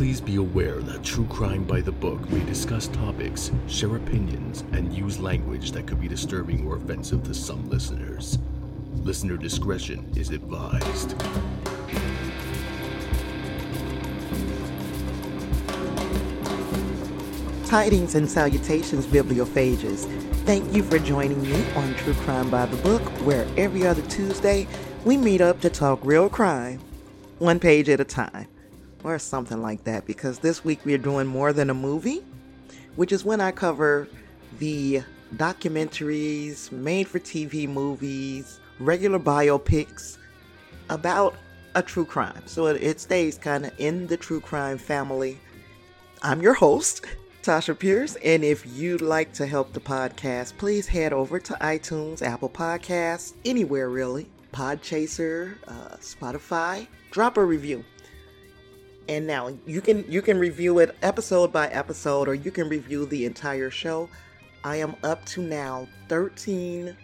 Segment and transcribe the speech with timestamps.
[0.00, 4.90] Please be aware that True Crime by the Book may discuss topics, share opinions, and
[4.94, 8.38] use language that could be disturbing or offensive to some listeners.
[8.94, 11.10] Listener discretion is advised.
[17.66, 20.06] Tidings and salutations, bibliophages.
[20.46, 24.66] Thank you for joining me on True Crime by the Book, where every other Tuesday
[25.04, 26.80] we meet up to talk real crime,
[27.38, 28.46] one page at a time,
[29.04, 32.24] or something like that, because this week we are doing more than a movie,
[32.96, 34.08] which is when I cover
[34.58, 35.02] the
[35.36, 40.18] documentaries, made for TV movies, regular biopics
[40.88, 41.34] about
[41.74, 42.42] a true crime.
[42.46, 45.38] So it, it stays kind of in the true crime family.
[46.22, 47.06] I'm your host.
[47.42, 48.16] Tasha Pierce.
[48.16, 53.34] And if you'd like to help the podcast, please head over to iTunes, Apple Podcasts,
[53.44, 56.86] anywhere really, Podchaser, uh, Spotify.
[57.10, 57.84] Drop a review.
[59.10, 63.06] And now you can you can review it episode by episode, or you can review
[63.06, 64.08] the entire show.
[64.62, 66.96] I am up to now 13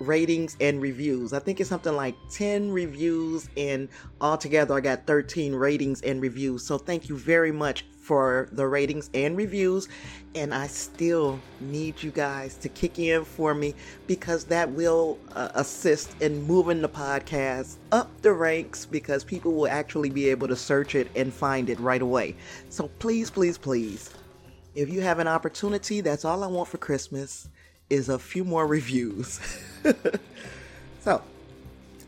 [0.00, 1.32] ratings and reviews.
[1.32, 3.88] I think it's something like 10 reviews, and
[4.20, 6.66] altogether I got 13 ratings and reviews.
[6.66, 9.88] So thank you very much for the ratings and reviews.
[10.34, 13.74] And I still need you guys to kick in for me
[14.06, 19.68] because that will uh, assist in moving the podcast up the ranks because people will
[19.68, 22.34] actually be able to search it and find it right away.
[22.70, 24.10] So please, please, please,
[24.74, 27.48] if you have an opportunity, that's all I want for Christmas
[27.88, 29.38] is a few more reviews.
[31.00, 31.22] so,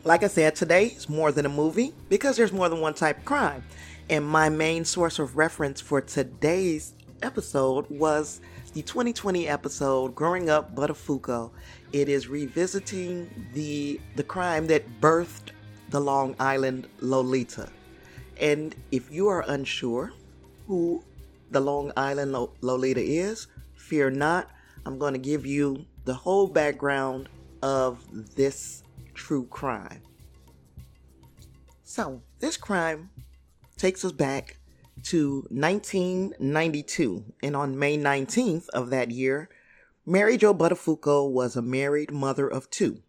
[0.03, 3.19] like I said, today is more than a movie because there's more than one type
[3.19, 3.63] of crime.
[4.07, 8.39] And my main source of reference for today's episode was
[8.73, 11.49] the 2020 episode Growing Up Buttafuoco.
[11.91, 15.49] It is revisiting the the crime that birthed
[15.89, 17.67] the Long Island Lolita.
[18.39, 20.13] And if you are unsure
[20.67, 21.03] who
[21.49, 24.51] the Long Island Lolita is, fear not.
[24.85, 27.27] I'm going to give you the whole background
[27.63, 28.05] of
[28.35, 28.83] this
[29.15, 30.01] true crime.
[31.83, 33.09] So, this crime
[33.75, 34.57] takes us back
[35.03, 37.33] to 1992.
[37.43, 39.49] And on May 19th of that year,
[40.05, 43.01] Mary Jo Buttafuoco was a married mother of two.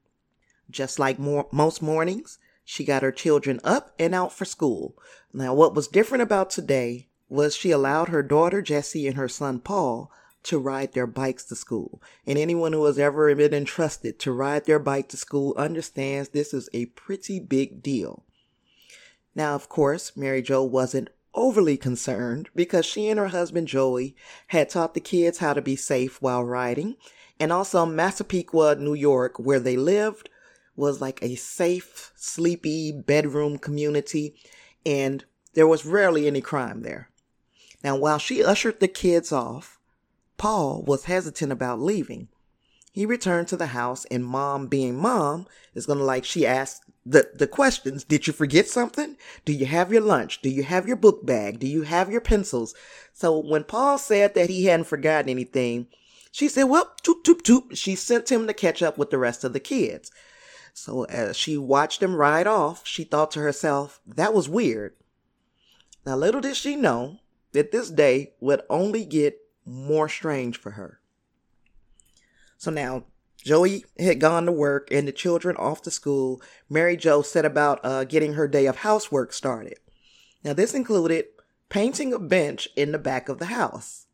[0.70, 4.96] Just like most mornings, she got her children up and out for school.
[5.32, 9.60] Now, what was different about today was she allowed her daughter Jessie and her son
[9.60, 10.10] Paul
[10.44, 12.00] to ride their bikes to school.
[12.26, 16.54] And anyone who has ever been entrusted to ride their bike to school understands this
[16.54, 18.24] is a pretty big deal.
[19.36, 24.16] Now, of course, Mary Jo wasn't overly concerned because she and her husband Joey
[24.46, 26.96] had taught the kids how to be safe while riding.
[27.38, 30.30] And also, Massapequa, New York, where they lived,
[30.74, 34.34] was like a safe, sleepy bedroom community,
[34.86, 35.22] and
[35.52, 37.10] there was rarely any crime there.
[37.84, 39.78] Now, while she ushered the kids off,
[40.38, 42.28] Paul was hesitant about leaving.
[42.90, 47.30] He returned to the house, and mom, being mom, is gonna like, she asked the,
[47.32, 48.02] the questions.
[48.02, 49.16] Did you forget something?
[49.44, 50.42] Do you have your lunch?
[50.42, 51.60] Do you have your book bag?
[51.60, 52.74] Do you have your pencils?
[53.12, 55.86] So when Paul said that he hadn't forgotten anything,
[56.32, 57.76] she said, well, toop, toop, toop.
[57.76, 60.10] She sent him to catch up with the rest of the kids.
[60.74, 64.94] So as she watched him ride off, she thought to herself, that was weird.
[66.04, 67.20] Now little did she know
[67.52, 71.00] that this day would only get more strange for her.
[72.58, 73.04] So now
[73.46, 76.42] Joey had gone to work and the children off to school.
[76.68, 79.78] Mary Jo set about uh, getting her day of housework started.
[80.42, 81.26] Now, this included
[81.68, 84.06] painting a bench in the back of the house.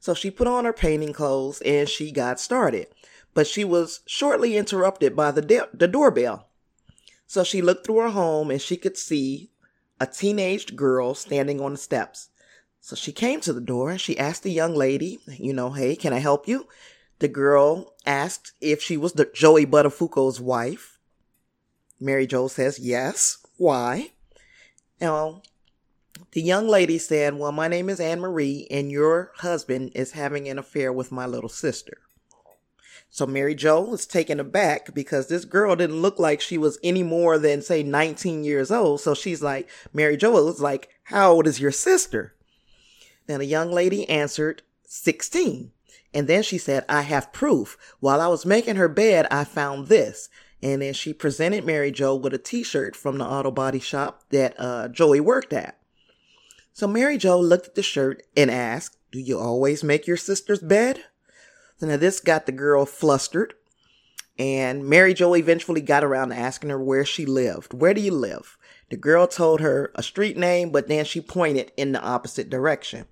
[0.00, 2.86] So she put on her painting clothes and she got started.
[3.34, 6.48] But she was shortly interrupted by the, de- the doorbell.
[7.26, 9.50] So she looked through her home and she could see
[10.00, 12.30] a teenaged girl standing on the steps.
[12.80, 15.96] So she came to the door and she asked the young lady, you know, hey,
[15.96, 16.66] can I help you?
[17.20, 20.98] The girl asked if she was the Joey Buttafuoco's wife.
[22.00, 23.46] Mary Jo says yes.
[23.58, 24.12] Why?
[25.02, 25.42] Now,
[26.32, 30.48] the young lady said, Well, my name is Anne Marie, and your husband is having
[30.48, 31.98] an affair with my little sister.
[33.10, 37.02] So Mary Jo was taken aback because this girl didn't look like she was any
[37.02, 39.02] more than, say, 19 years old.
[39.02, 42.34] So she's like, Mary Jo was like, How old is your sister?
[43.26, 45.72] Then the young lady answered, 16.
[46.12, 47.76] And then she said, I have proof.
[48.00, 50.28] While I was making her bed, I found this.
[50.62, 54.54] And then she presented Mary Jo with a t-shirt from the auto body shop that
[54.58, 55.78] uh, Joey worked at.
[56.72, 60.60] So Mary Jo looked at the shirt and asked, do you always make your sister's
[60.60, 61.04] bed?
[61.78, 63.54] So now this got the girl flustered.
[64.38, 67.74] And Mary Jo eventually got around to asking her where she lived.
[67.74, 68.56] Where do you live?
[68.90, 73.06] The girl told her a street name, but then she pointed in the opposite direction.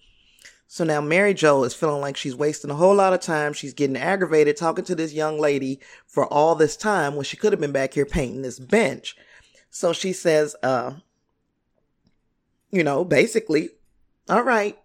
[0.70, 3.54] So now Mary Jo is feeling like she's wasting a whole lot of time.
[3.54, 7.54] She's getting aggravated talking to this young lady for all this time when she could
[7.54, 9.16] have been back here painting this bench.
[9.70, 10.92] So she says, uh,
[12.70, 13.70] you know, basically,
[14.28, 14.78] all right,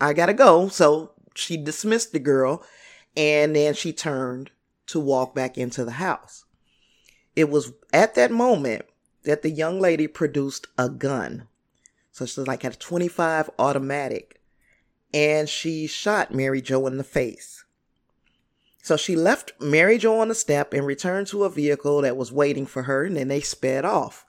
[0.00, 0.68] I gotta go.
[0.68, 2.64] So she dismissed the girl
[3.16, 4.52] and then she turned
[4.86, 6.44] to walk back into the house.
[7.34, 8.84] It was at that moment
[9.24, 11.48] that the young lady produced a gun.
[12.12, 14.39] So she's like had a 25 automatic
[15.12, 17.64] and she shot Mary Jo in the face.
[18.82, 22.32] So she left Mary Jo on the step and returned to a vehicle that was
[22.32, 24.24] waiting for her and then they sped off.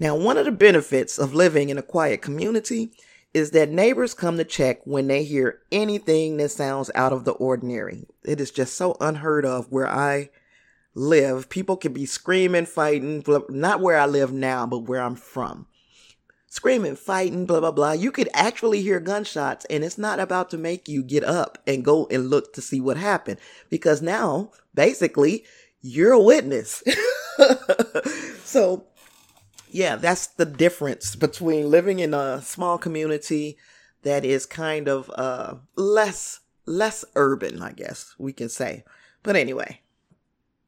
[0.00, 2.90] Now, one of the benefits of living in a quiet community
[3.32, 7.32] is that neighbors come to check when they hear anything that sounds out of the
[7.32, 8.06] ordinary.
[8.24, 10.30] It is just so unheard of where I
[10.94, 11.48] live.
[11.48, 15.66] People can be screaming, fighting, not where I live now, but where I'm from.
[16.54, 17.90] Screaming, fighting, blah, blah, blah.
[17.90, 21.84] You could actually hear gunshots and it's not about to make you get up and
[21.84, 23.40] go and look to see what happened
[23.70, 25.44] because now basically
[25.82, 26.84] you're a witness.
[28.44, 28.84] so
[29.68, 33.58] yeah, that's the difference between living in a small community
[34.02, 38.84] that is kind of uh less less urban, I guess we can say.
[39.24, 39.80] But anyway,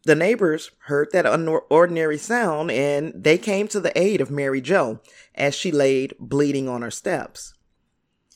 [0.06, 5.00] the neighbors heard that unordinary sound and they came to the aid of Mary Jo
[5.34, 7.54] as she laid bleeding on her steps.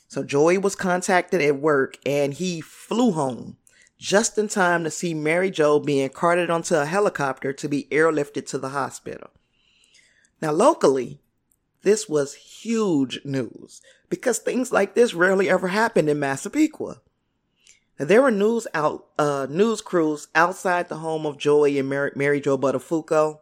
[0.09, 3.55] So Joey was contacted at work and he flew home
[3.97, 8.45] just in time to see Mary Jo being carted onto a helicopter to be airlifted
[8.47, 9.29] to the hospital.
[10.41, 11.21] Now, locally,
[11.83, 16.99] this was huge news because things like this rarely ever happened in Massapequa.
[18.01, 22.41] There were news out uh, news crews outside the home of Joey and Mary, Mary
[22.41, 23.37] Jo Buttafuoco,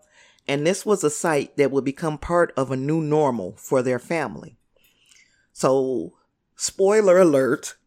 [0.49, 3.99] and this was a site that would become part of a new normal for their
[3.99, 4.57] family.
[5.53, 6.15] So,
[6.57, 7.77] spoiler alert,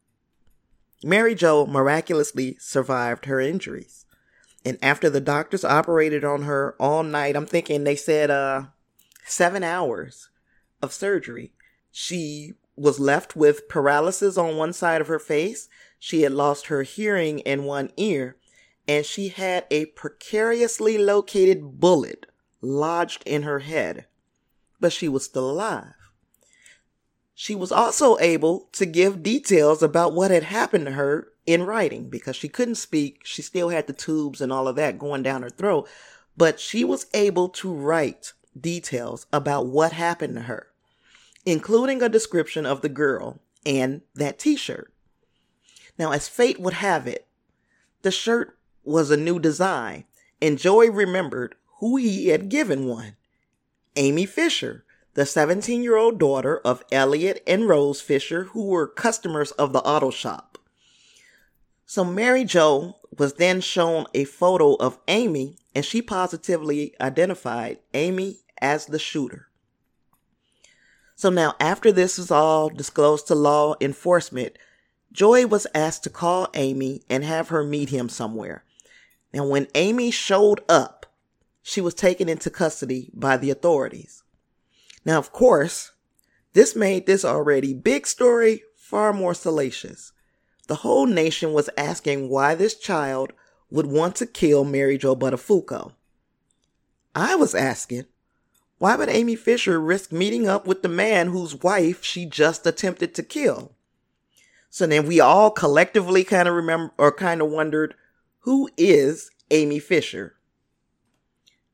[1.04, 4.06] Mary Jo miraculously survived her injuries.
[4.64, 8.68] And after the doctors operated on her all night, I'm thinking they said uh
[9.26, 10.30] seven hours
[10.80, 11.52] of surgery.
[11.90, 15.68] She was left with paralysis on one side of her face.
[15.98, 18.36] She had lost her hearing in one ear,
[18.88, 22.26] and she had a precariously located bullet
[22.60, 24.06] lodged in her head,
[24.80, 25.94] but she was still alive.
[27.34, 32.08] She was also able to give details about what had happened to her in writing
[32.08, 33.22] because she couldn't speak.
[33.24, 35.88] She still had the tubes and all of that going down her throat,
[36.36, 40.68] but she was able to write details about what happened to her,
[41.44, 44.92] including a description of the girl and that t shirt.
[45.98, 47.26] Now, as fate would have it,
[48.02, 50.04] the shirt was a new design,
[50.40, 53.16] and Joey remembered who he had given one
[53.96, 54.84] Amy Fisher,
[55.14, 59.80] the 17 year old daughter of Elliot and Rose Fisher, who were customers of the
[59.80, 60.58] auto shop.
[61.84, 68.38] So Mary Jo was then shown a photo of Amy, and she positively identified Amy
[68.60, 69.48] as the shooter.
[71.14, 74.56] So now, after this was all disclosed to law enforcement,
[75.12, 78.64] Joey was asked to call Amy and have her meet him somewhere.
[79.32, 81.06] Now, when Amy showed up,
[81.62, 84.22] she was taken into custody by the authorities.
[85.04, 85.92] Now, of course,
[86.54, 90.12] this made this already big story far more salacious.
[90.68, 93.32] The whole nation was asking why this child
[93.70, 95.92] would want to kill Mary Jo Buttafuoco.
[97.14, 98.04] I was asking,
[98.82, 103.14] why would Amy Fisher risk meeting up with the man whose wife she just attempted
[103.14, 103.76] to kill?
[104.70, 107.94] So then we all collectively kind of remember or kind of wondered,
[108.40, 110.34] who is Amy Fisher?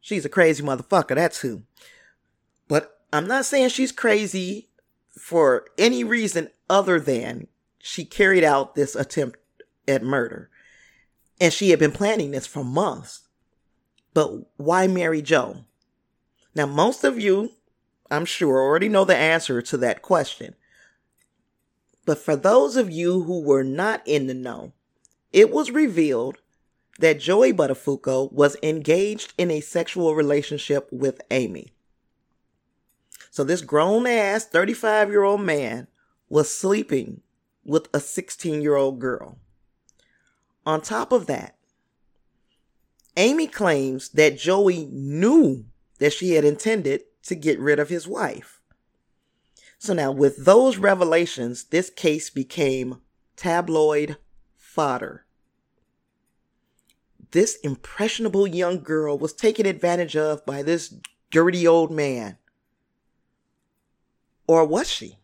[0.03, 1.63] She's a crazy motherfucker, that's who.
[2.69, 4.69] But I'm not saying she's crazy
[5.09, 7.47] for any reason other than
[7.79, 9.39] she carried out this attempt
[9.89, 10.51] at murder.
[11.41, 13.29] And she had been planning this for months.
[14.13, 15.65] But why Mary Jo?
[16.59, 17.53] Now, most of you,
[18.11, 20.57] I'm sure, already know the answer to that question.
[22.05, 24.73] But for those of you who were not in the know,
[25.33, 26.39] it was revealed
[26.99, 31.75] that Joey Buttafuoco was engaged in a sexual relationship with Amy.
[33.31, 35.87] So this grown ass 35 year old man
[36.29, 37.21] was sleeping
[37.65, 39.39] with a 16 year old girl.
[40.67, 41.55] On top of that,
[43.17, 45.65] Amy claims that Joey knew
[45.99, 48.61] that she had intended to get rid of his wife.
[49.79, 53.01] So now, with those revelations, this case became
[53.37, 54.17] tabloid
[54.57, 55.25] fodder.
[57.31, 60.95] This impressionable young girl was taken advantage of by this
[61.31, 62.39] dirty old man.
[64.47, 65.19] Or was she?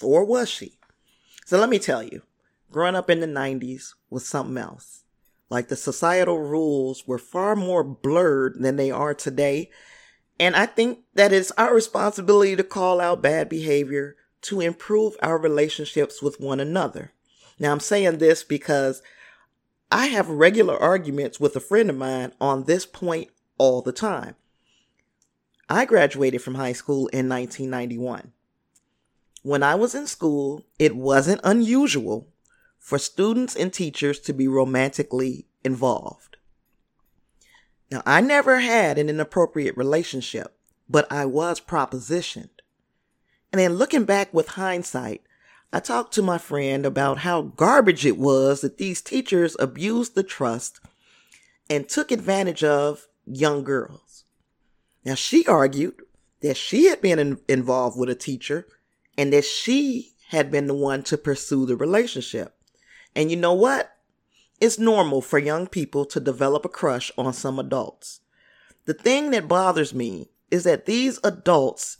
[0.00, 0.78] Or was she?
[1.44, 2.22] So let me tell you,
[2.70, 5.04] growing up in the 90s was something else.
[5.52, 9.68] Like the societal rules were far more blurred than they are today.
[10.40, 15.36] And I think that it's our responsibility to call out bad behavior to improve our
[15.36, 17.12] relationships with one another.
[17.58, 19.02] Now, I'm saying this because
[19.90, 23.28] I have regular arguments with a friend of mine on this point
[23.58, 24.36] all the time.
[25.68, 28.32] I graduated from high school in 1991.
[29.42, 32.31] When I was in school, it wasn't unusual
[32.82, 36.36] for students and teachers to be romantically involved.
[37.92, 40.58] Now, I never had an inappropriate relationship,
[40.90, 42.50] but I was propositioned.
[43.52, 45.22] And then looking back with hindsight,
[45.72, 50.24] I talked to my friend about how garbage it was that these teachers abused the
[50.24, 50.80] trust
[51.70, 54.24] and took advantage of young girls.
[55.04, 56.02] Now, she argued
[56.40, 58.66] that she had been in, involved with a teacher
[59.16, 62.56] and that she had been the one to pursue the relationship.
[63.14, 63.96] And you know what?
[64.60, 68.20] It's normal for young people to develop a crush on some adults.
[68.84, 71.98] The thing that bothers me is that these adults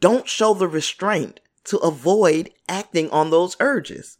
[0.00, 4.18] don't show the restraint to avoid acting on those urges.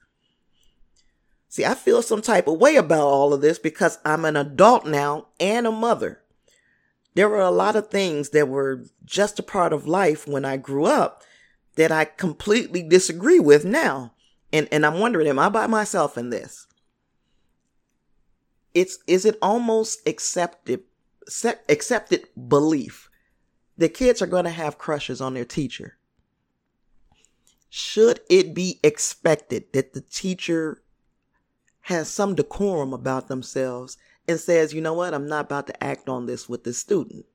[1.48, 4.86] See, I feel some type of way about all of this because I'm an adult
[4.86, 6.22] now and a mother.
[7.14, 10.58] There were a lot of things that were just a part of life when I
[10.58, 11.22] grew up
[11.76, 14.12] that I completely disagree with now.
[14.56, 16.66] And, and I'm wondering, am I by myself in this?
[18.72, 20.80] It's, is it almost accepted,
[21.68, 23.10] accepted belief
[23.76, 25.98] that kids are going to have crushes on their teacher?
[27.68, 30.82] Should it be expected that the teacher
[31.82, 36.08] has some decorum about themselves and says, you know what, I'm not about to act
[36.08, 37.26] on this with the student?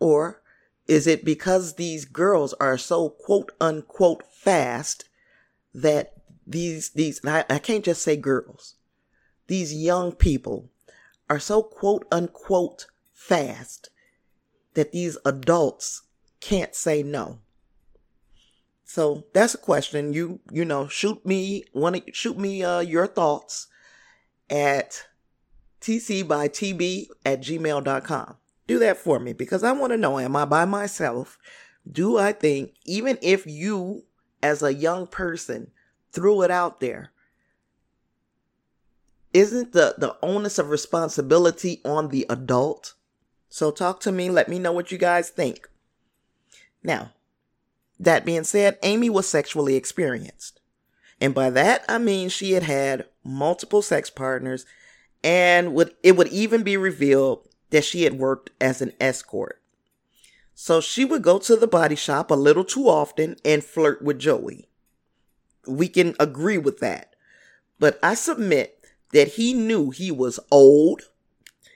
[0.00, 0.40] Or
[0.86, 5.04] is it because these girls are so quote unquote fast
[5.82, 6.14] that
[6.46, 8.74] these, these, I, I can't just say girls,
[9.46, 10.70] these young people
[11.28, 13.90] are so quote unquote fast
[14.74, 16.02] that these adults
[16.40, 17.40] can't say no.
[18.84, 20.14] So that's a question.
[20.14, 23.66] You you know, shoot me one shoot me uh, your thoughts
[24.48, 25.06] at
[25.82, 30.36] tc by tb at gmail.com do that for me because I want to know am
[30.36, 31.38] I by myself?
[31.90, 34.04] Do I think, even if you
[34.42, 35.70] as a young person
[36.12, 37.12] threw it out there,
[39.32, 42.94] isn't the, the onus of responsibility on the adult?
[43.48, 44.30] So talk to me.
[44.30, 45.68] Let me know what you guys think.
[46.82, 47.12] Now,
[47.98, 50.60] that being said, Amy was sexually experienced.
[51.20, 54.64] And by that, I mean she had had multiple sex partners
[55.24, 59.57] and would, it would even be revealed that she had worked as an escort.
[60.60, 64.18] So she would go to the body shop a little too often and flirt with
[64.18, 64.68] Joey.
[65.68, 67.14] We can agree with that.
[67.78, 71.02] But I submit that he knew he was old,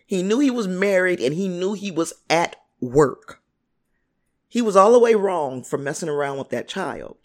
[0.04, 3.40] he knew he was married, and he knew he was at work.
[4.48, 7.18] He was all the way wrong for messing around with that child.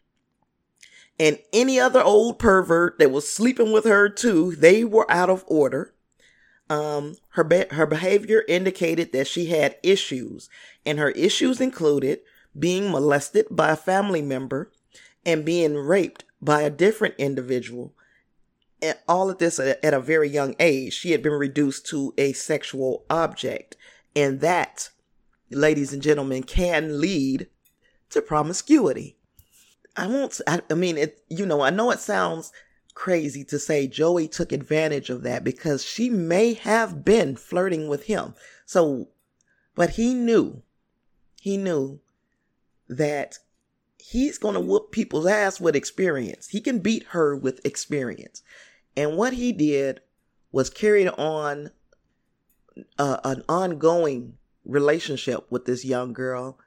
[1.20, 5.44] And any other old pervert that was sleeping with her too, they were out of
[5.48, 5.96] order
[6.70, 10.50] um, her be- her behavior indicated that she had issues,
[10.86, 12.20] and her issues included
[12.58, 14.72] being molested by a family member
[15.26, 17.94] and being raped by a different individual.
[18.82, 20.94] And all of this at, a very young age.
[20.94, 23.76] She had been reduced to a sexual object,
[24.16, 24.90] and that,
[25.50, 27.48] ladies and gentlemen, can lead
[28.12, 29.18] to promiscuity.
[29.96, 30.40] I won't.
[30.46, 31.24] I, I mean, it.
[31.30, 32.52] You know, I know it sounds
[32.98, 38.06] crazy to say Joey took advantage of that because she may have been flirting with
[38.06, 38.34] him.
[38.66, 39.10] So,
[39.76, 40.64] but he knew,
[41.40, 42.00] he knew
[42.90, 43.38] that
[44.00, 46.48] he's going to whoop people's ass with experience.
[46.48, 48.42] He can beat her with experience.
[48.96, 50.02] And what he did
[50.52, 51.70] was carried on
[52.98, 56.58] uh, an ongoing relationship with this young girl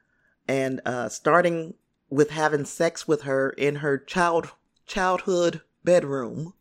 [0.46, 1.74] and uh, starting
[2.08, 4.52] with having sex with her in her child
[4.86, 6.54] childhood bedroom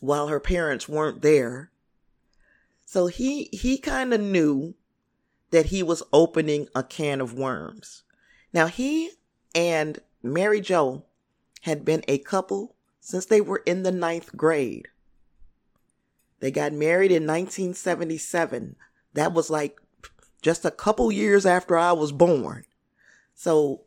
[0.00, 1.70] while her parents weren't there.
[2.84, 4.74] So he he kind of knew
[5.50, 8.02] that he was opening a can of worms.
[8.52, 9.12] Now he
[9.54, 11.04] and Mary Jo
[11.62, 14.88] had been a couple since they were in the ninth grade.
[16.40, 18.76] They got married in 1977.
[19.14, 19.80] That was like
[20.40, 22.64] just a couple years after I was born.
[23.34, 23.82] So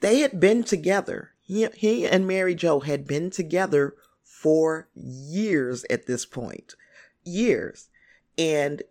[0.00, 6.06] they had been together he, he and Mary Jo had been together for years at
[6.06, 6.74] this point.
[7.22, 7.88] Years.
[8.36, 8.82] And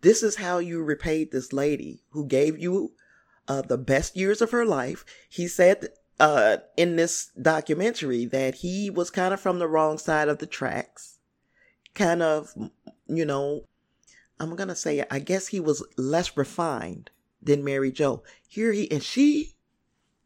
[0.00, 2.92] this is how you repaid this lady who gave you
[3.48, 5.04] uh, the best years of her life.
[5.28, 5.88] He said
[6.20, 10.46] uh, in this documentary that he was kind of from the wrong side of the
[10.46, 11.18] tracks.
[11.94, 12.54] Kind of,
[13.08, 13.64] you know,
[14.38, 17.10] I'm to say, I guess he was less refined
[17.42, 18.22] than Mary Jo.
[18.46, 19.54] Here he, and she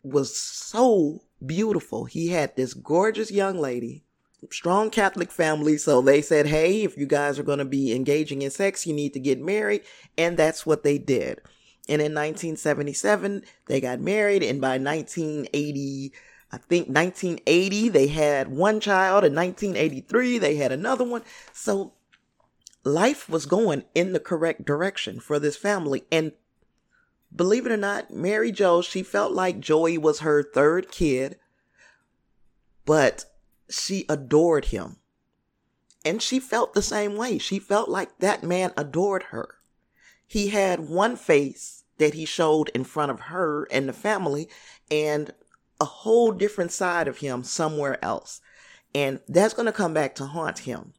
[0.02, 2.04] was so beautiful.
[2.04, 4.04] He had this gorgeous young lady,
[4.50, 5.76] strong Catholic family.
[5.76, 8.94] So they said, Hey, if you guys are going to be engaging in sex, you
[8.94, 9.82] need to get married.
[10.16, 11.40] And that's what they did.
[11.88, 14.42] And in 1977, they got married.
[14.42, 16.12] And by 1980,
[16.52, 19.24] I think 1980, they had one child.
[19.24, 21.22] In 1983, they had another one.
[21.52, 21.94] So
[22.84, 26.04] life was going in the correct direction for this family.
[26.12, 26.32] And
[27.34, 31.38] believe it or not, Mary Jo, she felt like Joey was her third kid,
[32.84, 33.24] but
[33.70, 34.96] she adored him.
[36.04, 37.38] And she felt the same way.
[37.38, 39.56] She felt like that man adored her.
[40.26, 44.48] He had one face that he showed in front of her and the family,
[44.90, 45.32] and
[45.80, 48.40] a whole different side of him somewhere else.
[48.94, 50.94] And that's going to come back to haunt him.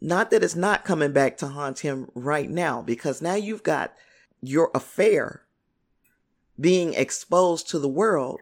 [0.00, 3.94] Not that it's not coming back to haunt him right now, because now you've got
[4.42, 5.42] your affair
[6.60, 8.40] being exposed to the world.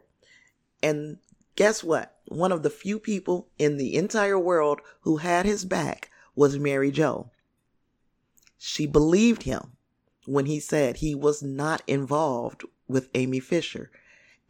[0.83, 1.19] And
[1.55, 2.17] guess what?
[2.27, 6.91] One of the few people in the entire world who had his back was Mary
[6.91, 7.31] Jo.
[8.59, 9.73] She believed him
[10.27, 13.91] when he said he was not involved with Amy Fisher.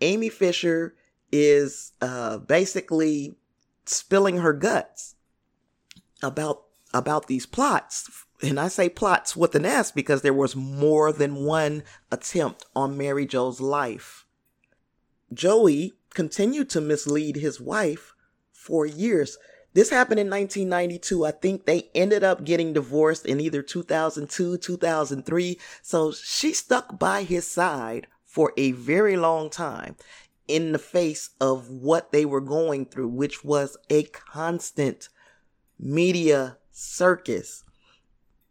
[0.01, 0.95] Amy Fisher
[1.33, 3.37] is uh, basically
[3.87, 5.17] spilling her guts
[6.23, 11.13] about about these plots and I say plots with an S because there was more
[11.13, 14.27] than one attempt on Mary Jo's life.
[15.33, 18.15] Joey continued to mislead his wife
[18.53, 19.39] for years.
[19.75, 21.25] This happened in 1992.
[21.25, 25.59] I think they ended up getting divorced in either 2002, 2003.
[25.83, 29.97] So she stuck by his side for a very long time
[30.49, 35.09] in the face of what they were going through, which was a constant
[35.79, 37.63] media circus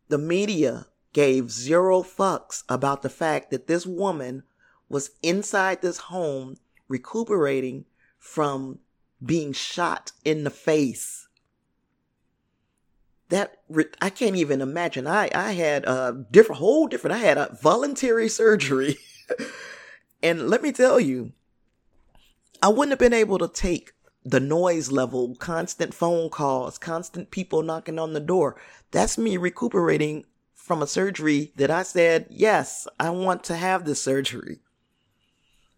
[0.10, 4.44] the media gave zero fucks about the fact that this woman
[4.90, 7.86] was inside this home recuperating
[8.18, 8.80] from
[9.24, 11.28] being shot in the face.
[13.30, 13.60] That
[14.02, 15.06] I can't even imagine.
[15.06, 17.16] I I had a different whole different.
[17.16, 18.98] I had a voluntary surgery,
[20.24, 21.34] and let me tell you,
[22.64, 23.92] I wouldn't have been able to take
[24.30, 28.56] the noise level, constant phone calls, constant people knocking on the door.
[28.92, 34.02] That's me recuperating from a surgery that I said, yes, I want to have this
[34.02, 34.60] surgery.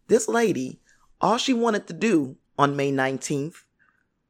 [0.07, 0.81] This lady,
[1.21, 3.63] all she wanted to do on May 19th,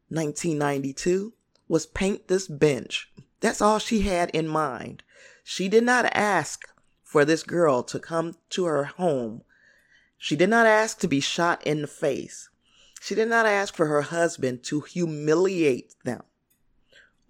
[0.10, 1.34] 1992,
[1.68, 3.12] was paint this bench.
[3.40, 5.02] That's all she had in mind.
[5.44, 6.68] She did not ask
[7.02, 9.42] for this girl to come to her home.
[10.20, 12.50] She did not ask to be shot in the face.
[13.04, 16.22] She did not ask for her husband to humiliate them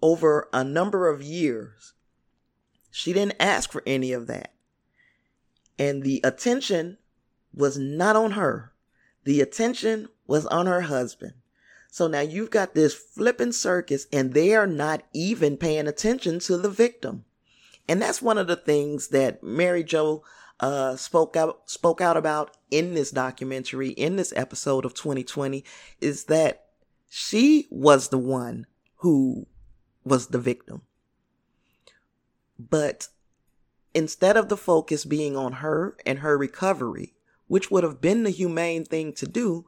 [0.02, 1.94] over a number of years.
[2.90, 4.52] She didn't ask for any of that.
[5.78, 6.98] And the attention
[7.54, 8.74] was not on her.
[9.24, 11.32] The attention was on her husband.
[11.90, 16.58] So now you've got this flipping circus and they are not even paying attention to
[16.58, 17.24] the victim.
[17.88, 20.22] And that's one of the things that Mary Jo
[20.62, 25.64] uh, spoke out spoke out about in this documentary, in this episode of 2020,
[26.00, 26.66] is that
[27.10, 28.66] she was the one
[28.98, 29.46] who
[30.04, 30.82] was the victim.
[32.58, 33.08] But
[33.92, 37.14] instead of the focus being on her and her recovery,
[37.48, 39.66] which would have been the humane thing to do,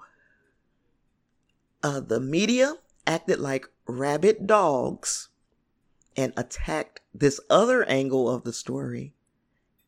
[1.83, 5.29] uh, the media acted like rabid dogs
[6.17, 9.13] and attacked this other angle of the story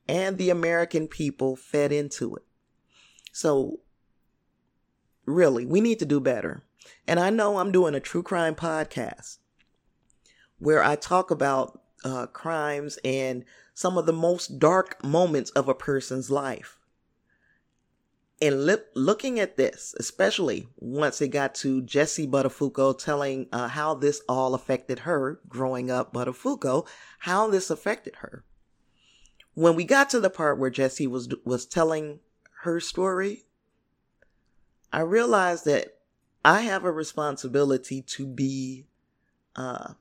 [0.09, 2.45] and the American people fed into it.
[3.33, 3.81] So,
[5.25, 6.63] really, we need to do better.
[7.07, 9.39] And I know I'm doing a true crime podcast
[10.59, 15.75] where I talk about uh, crimes and some of the most dark moments of a
[15.75, 16.79] person's life.
[18.41, 23.95] And li- looking at this, especially once it got to Jessie Buttafuoco telling uh, how
[23.95, 26.87] this all affected her growing up, Buttafuoco,
[27.21, 28.45] how this affected her
[29.57, 32.21] when we got to the part where Jesse was was telling
[32.61, 33.45] her story,
[34.93, 35.97] I realized that
[36.45, 38.85] I have a responsibility to be
[39.57, 39.95] uh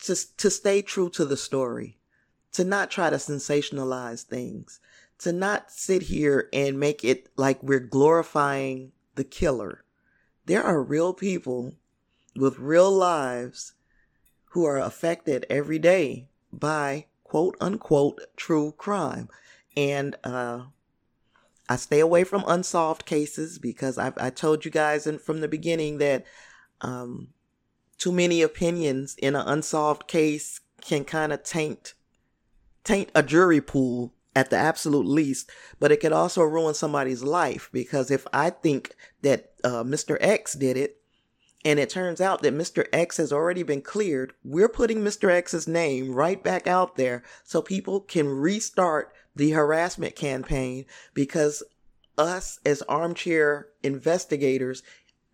[0.00, 1.98] to to stay true to the story,
[2.52, 4.80] to not try to sensationalize things,
[5.20, 9.84] to not sit here and make it like we're glorifying the killer.
[10.46, 11.76] There are real people
[12.34, 13.74] with real lives
[14.46, 19.28] who are affected every day by quote unquote true crime.
[19.76, 20.62] And uh,
[21.68, 25.48] I stay away from unsolved cases because I've, I told you guys in, from the
[25.48, 26.24] beginning that
[26.80, 27.28] um,
[27.98, 31.94] too many opinions in an unsolved case can kind of taint
[32.84, 37.68] taint a jury pool at the absolute least, but it could also ruin somebody's life
[37.72, 40.16] because if I think that uh, Mr.
[40.20, 41.02] X did it,
[41.64, 42.86] and it turns out that Mr.
[42.92, 45.30] X has already been cleared, we're putting Mr.
[45.30, 51.62] X's name right back out there so people can restart the harassment campaign because
[52.16, 54.82] us as armchair investigators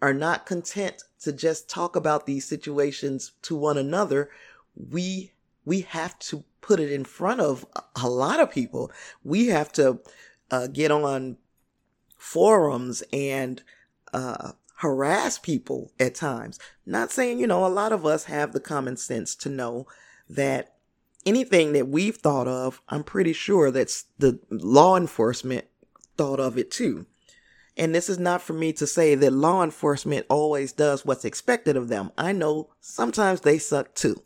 [0.00, 4.30] are not content to just talk about these situations to one another.
[4.76, 5.32] We
[5.64, 7.64] we have to put it in front of
[7.96, 8.92] a lot of people.
[9.22, 10.00] We have to
[10.50, 11.38] uh, get on
[12.18, 13.62] forums and
[14.12, 14.52] uh,
[14.84, 16.58] harass people at times.
[16.84, 19.86] Not saying, you know, a lot of us have the common sense to know
[20.28, 20.74] that
[21.24, 25.64] anything that we've thought of, I'm pretty sure that's the law enforcement
[26.18, 27.06] thought of it too.
[27.78, 31.78] And this is not for me to say that law enforcement always does what's expected
[31.78, 32.12] of them.
[32.18, 34.22] I know sometimes they suck too.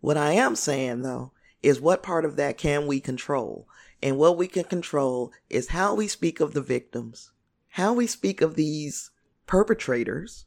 [0.00, 3.68] What I am saying though is what part of that can we control?
[4.02, 7.30] And what we can control is how we speak of the victims,
[7.68, 9.09] how we speak of these
[9.50, 10.46] perpetrators,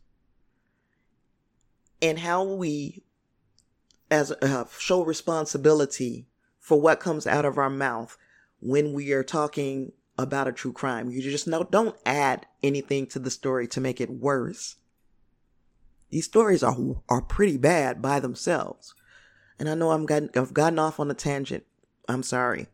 [2.02, 3.04] and how we
[4.10, 6.26] as uh, show responsibility
[6.58, 8.18] for what comes out of our mouth
[8.62, 11.10] when we are talking about a true crime.
[11.10, 14.78] You just know don't add anything to the story to make it worse.
[16.10, 16.78] These stories are
[17.10, 18.96] are pretty bad by themselves.
[19.60, 21.66] And I know I'm gotten, I've gotten off on a tangent.
[22.08, 22.68] I'm sorry.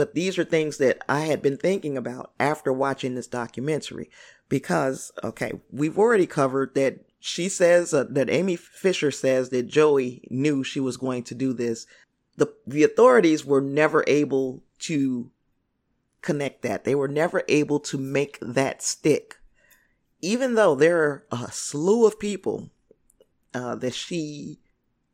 [0.00, 4.08] But these are things that I had been thinking about after watching this documentary.
[4.48, 10.26] Because, okay, we've already covered that she says uh, that Amy Fisher says that Joey
[10.30, 11.86] knew she was going to do this.
[12.38, 15.30] The, the authorities were never able to
[16.22, 16.84] connect that.
[16.84, 19.36] They were never able to make that stick.
[20.22, 22.70] Even though there are a slew of people
[23.52, 24.60] uh, that she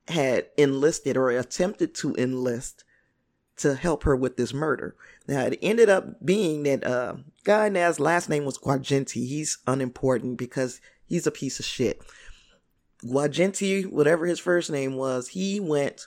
[0.07, 2.85] had enlisted or attempted to enlist
[3.57, 4.95] to help her with this murder.
[5.27, 9.27] Now it ended up being that uh guy Naz's last name was Guagenti.
[9.27, 12.03] He's unimportant because he's a piece of shit.
[13.05, 16.07] Guagenti, whatever his first name was, he went,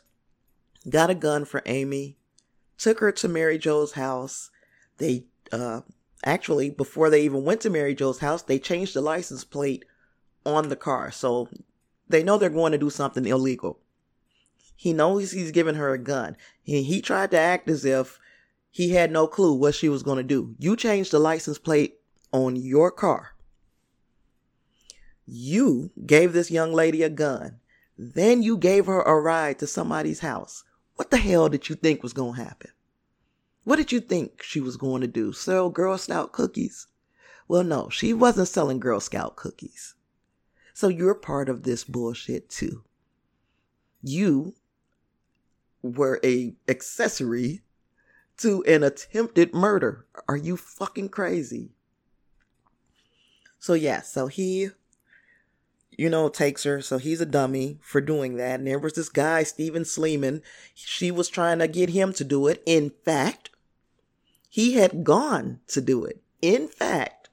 [0.90, 2.18] got a gun for Amy,
[2.78, 4.52] took her to Mary Jo's house.
[4.98, 5.82] They uh
[6.24, 9.86] actually before they even went to Mary Jo's house, they changed the license plate
[10.46, 11.12] on the car.
[11.12, 11.50] So
[12.08, 13.80] they know they're going to do something illegal.
[14.82, 16.38] He knows he's giving her a gun.
[16.64, 18.18] He, he tried to act as if
[18.70, 20.56] he had no clue what she was going to do.
[20.58, 22.00] You changed the license plate
[22.32, 23.36] on your car.
[25.26, 27.60] You gave this young lady a gun.
[27.98, 30.64] Then you gave her a ride to somebody's house.
[30.96, 32.72] What the hell did you think was going to happen?
[33.66, 35.34] What did you think she was going to do?
[35.34, 36.88] Sell Girl Scout cookies?
[37.50, 39.96] Well, no, she wasn't selling Girl Scout cookies.
[40.74, 42.86] So you're part of this bullshit too.
[44.02, 44.54] You
[45.82, 47.62] were a accessory
[48.38, 50.06] to an attempted murder.
[50.28, 51.72] Are you fucking crazy?
[53.60, 54.70] So yeah, so he
[56.00, 56.82] you know, takes her.
[56.82, 58.60] So he's a dummy for doing that.
[58.60, 60.42] And there was this guy, Steven Sleeman.
[60.74, 62.64] She was trying to get him to do it.
[62.66, 63.50] In fact,
[64.48, 66.22] he had gone to do it.
[66.42, 67.28] In fact,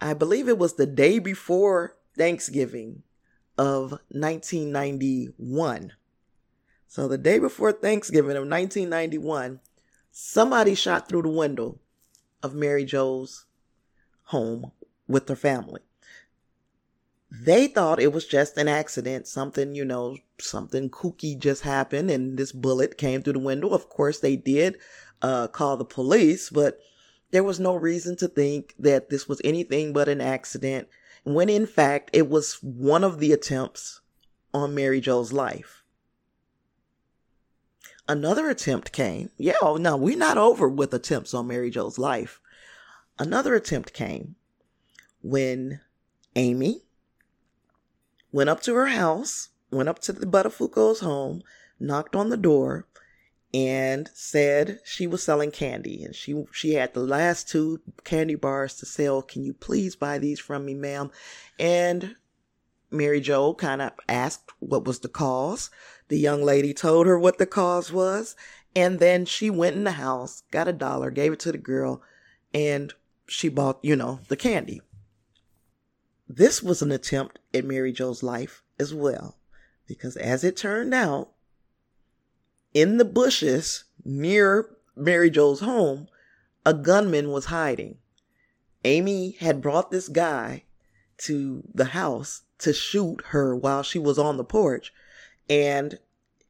[0.00, 3.02] I believe it was the day before Thanksgiving
[3.58, 5.92] of 1991.
[6.92, 9.60] So the day before Thanksgiving of 1991,
[10.10, 11.78] somebody shot through the window
[12.42, 13.46] of Mary Jo's
[14.24, 14.72] home
[15.08, 15.80] with her family.
[17.30, 22.36] They thought it was just an accident, something, you know, something kooky just happened and
[22.36, 23.70] this bullet came through the window.
[23.70, 24.76] Of course, they did
[25.22, 26.78] uh, call the police, but
[27.30, 30.88] there was no reason to think that this was anything but an accident,
[31.24, 34.02] when in fact it was one of the attempts
[34.52, 35.81] on Mary Jo's life
[38.08, 39.30] another attempt came.
[39.36, 42.40] Yeah, oh, no, we're not over with attempts on Mary Jo's life.
[43.18, 44.36] Another attempt came
[45.22, 45.80] when
[46.34, 46.82] Amy
[48.32, 51.42] went up to her house, went up to the Buttafuoco's home,
[51.78, 52.86] knocked on the door,
[53.54, 58.74] and said she was selling candy and she she had the last two candy bars
[58.76, 59.20] to sell.
[59.20, 61.10] Can you please buy these from me, ma'am?
[61.58, 62.16] And
[62.92, 65.70] Mary Jo kind of asked what was the cause.
[66.08, 68.36] The young lady told her what the cause was,
[68.76, 72.02] and then she went in the house, got a dollar, gave it to the girl,
[72.52, 72.92] and
[73.26, 74.82] she bought, you know, the candy.
[76.28, 79.36] This was an attempt at Mary Jo's life as well,
[79.86, 81.30] because as it turned out,
[82.74, 86.08] in the bushes near Mary Jo's home
[86.64, 87.98] a gunman was hiding.
[88.84, 90.64] Amy had brought this guy
[91.18, 94.92] to the house to shoot her while she was on the porch,
[95.48, 95.98] and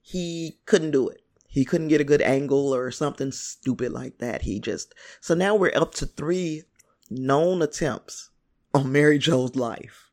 [0.00, 1.22] he couldn't do it.
[1.46, 4.42] He couldn't get a good angle or something stupid like that.
[4.42, 4.94] He just.
[5.20, 6.62] So now we're up to three
[7.10, 8.30] known attempts
[8.72, 10.10] on Mary Jo's life.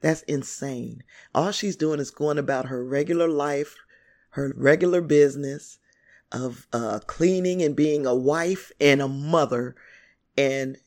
[0.00, 1.04] That's insane.
[1.34, 3.76] All she's doing is going about her regular life,
[4.30, 5.78] her regular business
[6.32, 9.76] of uh, cleaning and being a wife and a mother.
[10.36, 10.78] And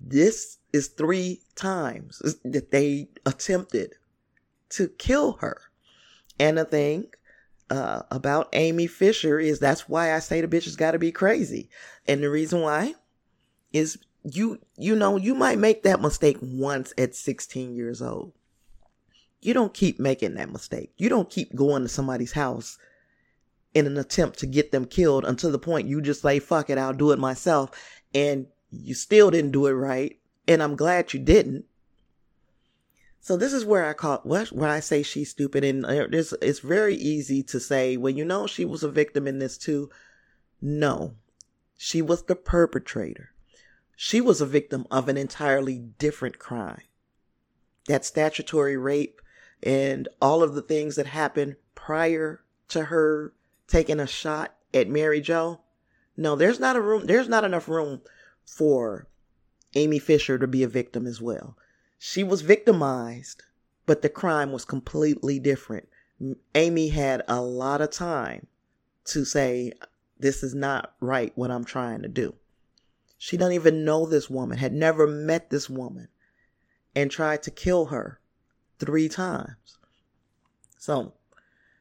[0.00, 3.94] this is three times that they attempted
[4.70, 5.60] to kill her.
[6.38, 7.06] And the thing
[7.70, 11.12] uh, about Amy Fisher is that's why I say the bitch has got to be
[11.12, 11.68] crazy.
[12.06, 12.94] And the reason why
[13.72, 18.32] is you you know you might make that mistake once at 16 years old.
[19.40, 20.92] You don't keep making that mistake.
[20.98, 22.76] You don't keep going to somebody's house
[23.72, 26.78] in an attempt to get them killed until the point you just say fuck it,
[26.78, 27.70] I'll do it myself
[28.14, 30.19] and you still didn't do it right
[30.50, 31.64] and I'm glad you didn't.
[33.20, 36.34] So this is where I call what where I say she's stupid, and uh, it's
[36.42, 39.90] it's very easy to say when you know she was a victim in this too.
[40.60, 41.14] No,
[41.76, 43.30] she was the perpetrator.
[43.94, 46.82] She was a victim of an entirely different crime.
[47.86, 49.20] That statutory rape
[49.62, 53.34] and all of the things that happened prior to her
[53.68, 55.60] taking a shot at Mary Jo.
[56.16, 57.06] No, there's not a room.
[57.06, 58.00] There's not enough room
[58.44, 59.06] for
[59.74, 61.56] Amy Fisher to be a victim as well.
[61.98, 63.42] She was victimized,
[63.86, 65.88] but the crime was completely different.
[66.54, 68.46] Amy had a lot of time
[69.04, 69.72] to say,
[70.18, 72.34] This is not right what I'm trying to do.
[73.18, 76.08] She doesn't even know this woman, had never met this woman,
[76.94, 78.20] and tried to kill her
[78.78, 79.78] three times.
[80.78, 81.12] So,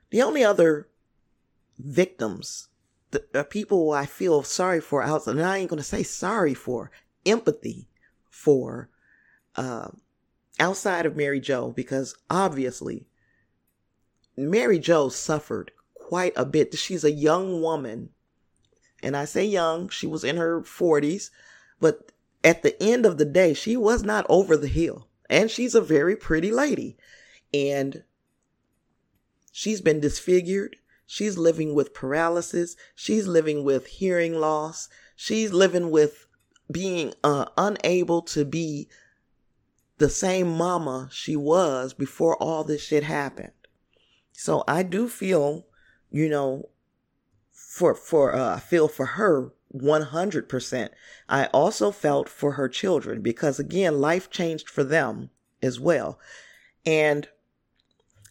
[0.10, 0.90] the only other
[1.78, 2.68] victims,
[3.12, 6.54] the, the uh, people I feel sorry for and I ain't going to say sorry
[6.54, 6.92] for,
[7.26, 7.88] empathy
[8.30, 8.90] for
[9.56, 9.90] uh,
[10.60, 13.08] outside of Mary Jo because obviously
[14.38, 16.78] Mary Jo suffered quite a bit.
[16.78, 18.10] She's a young woman,
[19.04, 21.30] and I say young, she was in her 40s,
[21.80, 22.12] but
[22.44, 25.08] at the end of the day, she was not over the hill.
[25.30, 26.98] And she's a very pretty lady.
[27.54, 28.04] And
[29.52, 30.78] she's been disfigured.
[31.06, 32.76] She's living with paralysis.
[32.96, 34.90] She's living with hearing loss.
[35.16, 36.28] She's living with
[36.72, 38.88] being uh, unable to be
[39.98, 43.52] the same mama she was before all this shit happened.
[44.32, 45.66] So I do feel,
[46.10, 46.70] you know,
[47.52, 50.90] for for uh, I feel for her 100%.
[51.28, 55.30] I also felt for her children because again, life changed for them
[55.62, 56.20] as well.
[56.86, 57.28] And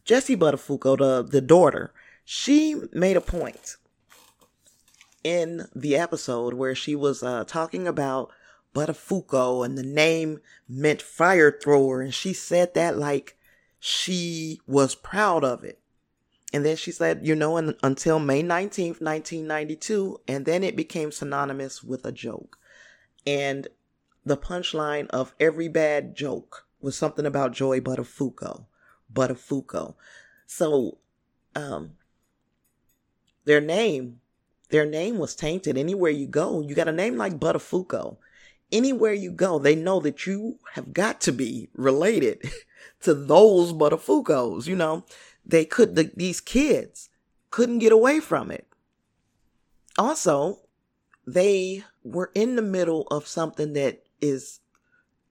[0.05, 1.93] Jessie Buttafuoco, the the daughter,
[2.25, 3.77] she made a point
[5.29, 8.33] in the episode where she was uh, talking about
[8.75, 12.01] Buttafuoco and the name meant fire thrower.
[12.01, 13.37] And she said that like
[13.79, 15.81] she was proud of it.
[16.55, 20.19] And then she said, you know, and, until May 19th, 1992.
[20.27, 22.57] And then it became synonymous with a joke.
[23.27, 23.69] And
[24.25, 28.65] the punchline of every bad joke was something about Joey Buttafuoco.
[29.13, 29.95] Buttafuoco.
[30.47, 30.97] So,
[31.55, 31.99] um,
[33.45, 34.21] their name
[34.71, 35.79] their name was tainted.
[35.79, 38.19] Anywhere you go, you got a name like Buttafuoco.
[38.71, 42.51] Anywhere you go, they know that you have got to be related
[43.01, 44.67] to those Buttafuocos.
[44.67, 45.05] You know,
[45.45, 47.09] they could, the, these kids
[47.51, 48.67] couldn't get away from it.
[49.97, 50.61] Also,
[51.27, 54.61] they were in the middle of something that is,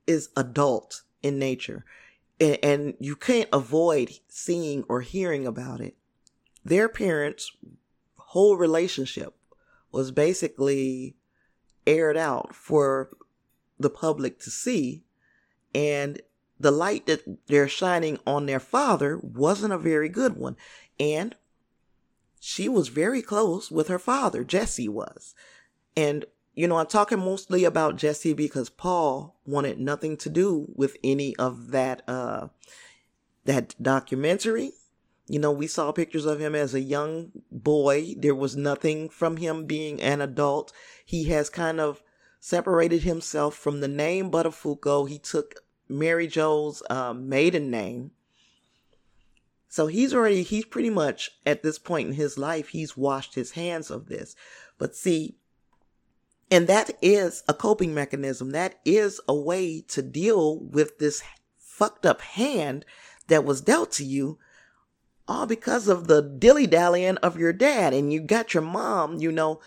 [0.07, 1.85] is adult in nature.
[2.39, 5.95] And, and you can't avoid seeing or hearing about it.
[6.65, 7.51] Their parents
[8.37, 9.33] whole relationship
[9.91, 11.15] was basically
[11.87, 13.09] aired out for
[13.79, 15.03] the public to see.
[15.73, 16.21] And
[16.59, 20.55] the light that they're shining on their father wasn't a very good one.
[20.99, 21.35] And
[22.39, 25.33] she was very close with her father, Jesse was.
[25.95, 30.95] And, you know, I'm talking mostly about Jesse because Paul wanted nothing to do with
[31.03, 32.49] any of that, uh,
[33.45, 34.73] that documentary
[35.27, 38.15] you know, we saw pictures of him as a young boy.
[38.17, 40.71] There was nothing from him being an adult.
[41.05, 42.01] He has kind of
[42.39, 45.07] separated himself from the name Buttafuoco.
[45.09, 48.11] He took Mary Jo's uh, maiden name.
[49.67, 53.51] So he's already, he's pretty much at this point in his life, he's washed his
[53.51, 54.33] hands of this.
[54.77, 55.35] But see,
[56.49, 58.51] and that is a coping mechanism.
[58.51, 61.21] That is a way to deal with this
[61.57, 62.85] fucked up hand
[63.27, 64.39] that was dealt to you
[65.27, 67.93] all because of the dilly dallying of your dad.
[67.93, 69.59] And you got your mom, you know,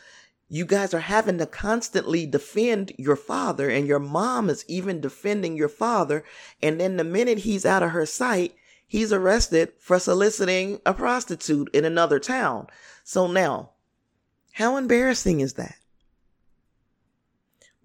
[0.48, 5.56] you guys are having to constantly defend your father, and your mom is even defending
[5.56, 6.24] your father.
[6.60, 11.68] And then the minute he's out of her sight, he's arrested for soliciting a prostitute
[11.72, 12.66] in another town.
[13.04, 13.70] So now,
[14.54, 15.76] how embarrassing is that?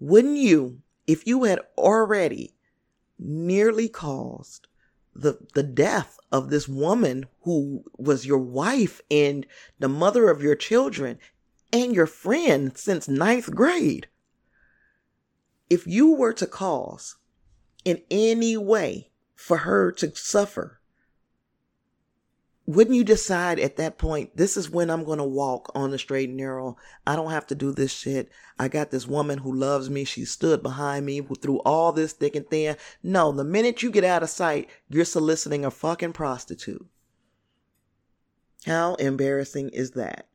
[0.00, 2.54] Wouldn't you, if you had already
[3.18, 4.66] nearly caused
[5.20, 9.46] the, the death of this woman who was your wife and
[9.78, 11.18] the mother of your children
[11.72, 14.08] and your friend since ninth grade.
[15.68, 17.16] If you were to cause
[17.84, 20.75] in any way for her to suffer,
[22.66, 25.98] wouldn't you decide at that point, this is when I'm going to walk on the
[25.98, 26.76] straight and narrow?
[27.06, 28.28] I don't have to do this shit.
[28.58, 30.04] I got this woman who loves me.
[30.04, 32.76] She stood behind me through all this thick and thin.
[33.04, 36.84] No, the minute you get out of sight, you're soliciting a fucking prostitute.
[38.66, 40.26] How embarrassing is that?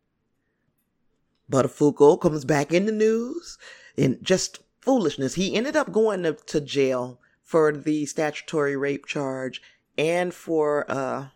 [1.52, 3.58] Buttafuoco comes back in the news
[3.98, 5.34] and just foolishness.
[5.34, 9.62] He ended up going to, to jail for the statutory rape charge
[9.98, 11.28] and for, uh,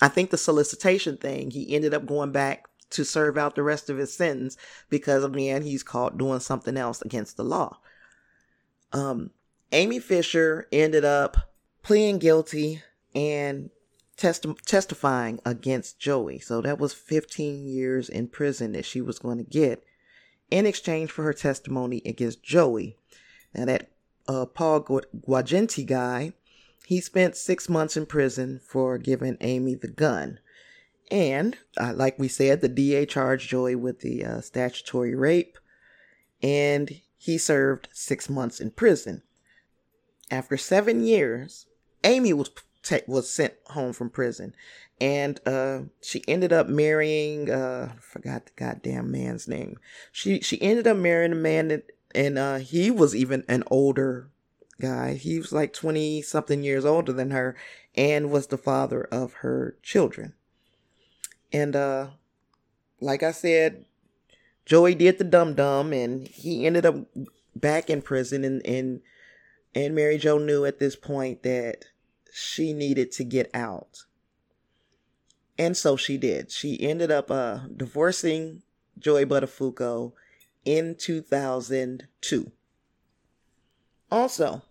[0.00, 1.50] I think the solicitation thing.
[1.50, 4.56] He ended up going back to serve out the rest of his sentence
[4.88, 7.78] because, of man, he's caught doing something else against the law.
[8.92, 9.30] Um,
[9.72, 11.36] Amy Fisher ended up
[11.82, 12.82] pleading guilty
[13.14, 13.70] and
[14.16, 16.38] testi- testifying against Joey.
[16.38, 19.84] So that was 15 years in prison that she was going to get
[20.50, 22.96] in exchange for her testimony against Joey.
[23.54, 23.90] Now that
[24.28, 26.32] uh, Paul Guagenti guy,
[26.86, 30.38] he spent six months in prison for giving Amy the gun.
[31.10, 35.58] And uh, like we said, the DA charged Joey with the uh, statutory rape,
[36.42, 39.22] and he served six months in prison.
[40.30, 41.66] After seven years,
[42.02, 42.50] Amy was
[43.06, 44.54] was sent home from prison,
[45.00, 47.50] and uh, she ended up marrying.
[47.50, 49.78] Uh, I forgot the goddamn man's name.
[50.12, 54.30] She she ended up marrying a man that, and uh, he was even an older
[54.80, 55.14] guy.
[55.14, 57.56] He was like twenty something years older than her,
[57.94, 60.34] and was the father of her children.
[61.52, 62.08] And uh,
[63.00, 63.84] like I said,
[64.66, 66.96] Joey did the dum dum, and he ended up
[67.54, 69.00] back in prison, and and
[69.74, 71.86] and Mary Jo knew at this point that
[72.32, 74.04] she needed to get out.
[75.56, 76.50] And so she did.
[76.50, 78.62] She ended up uh, divorcing
[78.98, 80.12] Joey Buttafuoco
[80.64, 82.52] in 2002.
[84.14, 84.62] Also,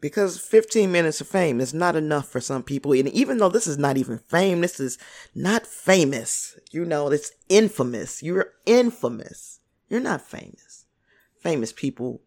[0.00, 2.90] because 15 minutes of fame is not enough for some people.
[2.90, 4.98] And even though this is not even fame, this is
[5.32, 6.58] not famous.
[6.72, 8.20] You know, it's infamous.
[8.20, 9.60] You're infamous.
[9.88, 10.86] You're not famous.
[11.38, 12.20] Famous people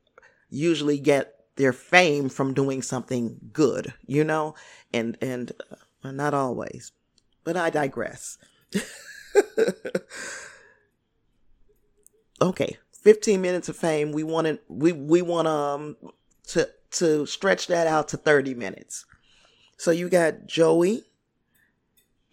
[0.49, 4.55] usually get their fame from doing something good, you know?
[4.93, 5.51] And, and
[6.01, 6.93] uh, not always,
[7.43, 8.37] but I digress.
[12.41, 12.77] okay.
[13.01, 14.13] 15 minutes of fame.
[14.13, 15.97] We wanted, we, we want, um,
[16.47, 19.05] to, to stretch that out to 30 minutes.
[19.77, 21.03] So you got Joey,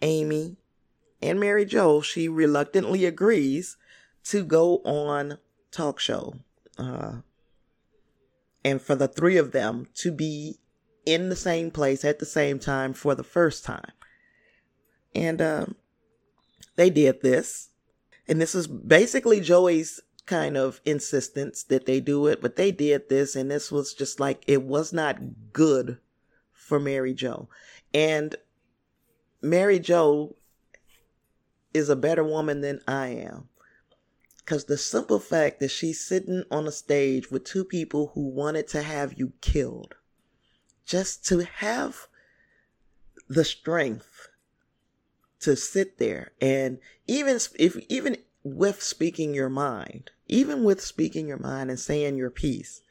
[0.01, 0.57] Amy,
[1.21, 2.01] and Mary Jo.
[2.01, 3.77] She reluctantly agrees
[4.25, 5.37] to go on
[5.71, 6.35] talk show.
[6.77, 7.17] Uh,
[8.63, 10.59] and for the three of them to be
[11.05, 13.91] in the same place at the same time for the first time.
[15.15, 15.75] And um,
[16.75, 17.69] they did this.
[18.27, 19.99] And this is basically Joey's
[20.31, 24.17] kind of insistence that they do it, but they did this, and this was just
[24.17, 25.19] like it was not
[25.51, 25.97] good
[26.53, 27.49] for Mary Jo.
[27.93, 28.37] And
[29.41, 30.37] Mary Jo
[31.73, 33.49] is a better woman than I am.
[34.37, 38.69] Because the simple fact that she's sitting on a stage with two people who wanted
[38.69, 39.95] to have you killed,
[40.85, 42.07] just to have
[43.27, 44.29] the strength
[45.41, 51.39] to sit there and even if even with speaking your mind, even with speaking your
[51.39, 52.81] mind and saying your piece,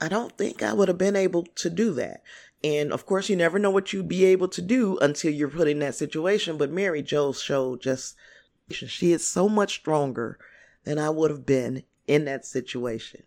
[0.00, 2.22] I don't think I would have been able to do that.
[2.64, 5.68] And of course, you never know what you'd be able to do until you're put
[5.68, 6.56] in that situation.
[6.56, 8.16] But Mary Jo showed just,
[8.70, 10.38] she is so much stronger
[10.84, 13.22] than I would have been in that situation.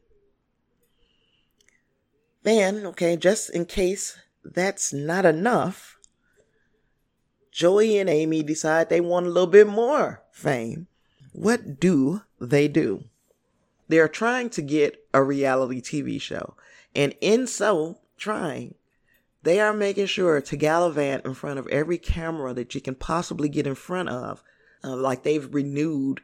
[2.44, 5.98] Then, okay, just in case that's not enough,
[7.52, 10.88] Joey and Amy decide they want a little bit more fame.
[11.32, 13.06] What do they do?
[13.88, 16.56] They are trying to get a reality TV show.
[16.96, 18.76] And in so trying,
[19.44, 23.50] they are making sure to gallivant in front of every camera that you can possibly
[23.50, 24.44] get in front of.
[24.84, 26.22] Uh, like they've renewed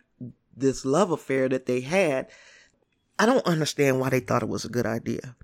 [0.56, 2.28] this love affair that they had.
[3.20, 5.36] I don't understand why they thought it was a good idea.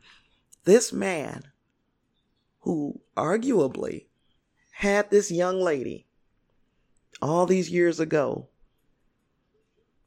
[0.65, 1.43] This man,
[2.61, 4.05] who arguably
[4.71, 6.05] had this young lady
[7.21, 8.47] all these years ago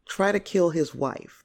[0.07, 1.45] try to kill his wife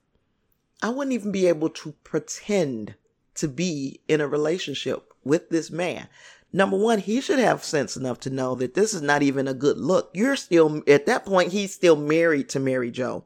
[0.81, 2.95] I wouldn't even be able to pretend
[3.35, 6.07] to be in a relationship with this man.
[6.51, 9.53] Number one, he should have sense enough to know that this is not even a
[9.53, 10.09] good look.
[10.13, 13.25] You're still, at that point, he's still married to Mary Jo.